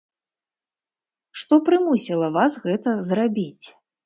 [1.41, 3.65] Што прымусіла вас гэта зрабіць?